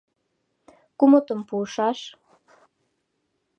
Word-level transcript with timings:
Кумытым 0.97 1.39
пуышаш. 1.47 1.99